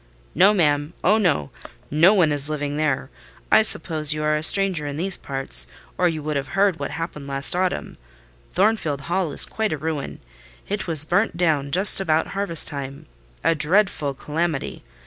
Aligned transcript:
"No, 0.33 0.51
ma'am—oh, 0.51 1.19
no! 1.19 1.51
No 1.91 2.13
one 2.15 2.31
is 2.31 2.49
living 2.49 2.75
there. 2.75 3.11
I 3.51 3.61
suppose 3.61 4.13
you 4.13 4.23
are 4.23 4.35
a 4.35 4.41
stranger 4.41 4.87
in 4.87 4.97
these 4.97 5.15
parts, 5.15 5.67
or 5.95 6.07
you 6.09 6.23
would 6.23 6.35
have 6.35 6.47
heard 6.57 6.79
what 6.79 6.89
happened 6.89 7.27
last 7.27 7.55
autumn,—Thornfield 7.55 9.01
Hall 9.01 9.31
is 9.31 9.45
quite 9.45 9.71
a 9.71 9.77
ruin: 9.77 10.19
it 10.67 10.87
was 10.87 11.05
burnt 11.05 11.37
down 11.37 11.69
just 11.69 12.01
about 12.01 12.29
harvest 12.29 12.67
time. 12.67 13.05
A 13.43 13.53
dreadful 13.53 14.15
calamity! 14.15 14.83